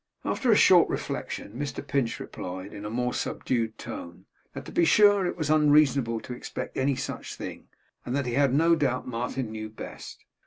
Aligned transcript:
After 0.25 0.51
a 0.51 0.55
short 0.55 0.89
reflection, 0.89 1.53
Mr 1.53 1.85
Pinch 1.85 2.19
replied, 2.19 2.73
in 2.73 2.85
a 2.85 2.89
more 2.89 3.13
subdued 3.13 3.77
tone, 3.77 4.25
that 4.53 4.65
to 4.65 4.71
be 4.71 4.83
sure 4.83 5.27
it 5.27 5.37
was 5.37 5.51
unreasonable 5.51 6.19
to 6.21 6.33
expect 6.33 6.75
any 6.75 6.95
such 6.95 7.35
thing, 7.35 7.67
and 8.03 8.15
that 8.15 8.25
he 8.25 8.33
had 8.33 8.51
no 8.51 8.75
doubt 8.75 9.07
Martin 9.07 9.51
knew 9.51 9.69
best. 9.69 10.25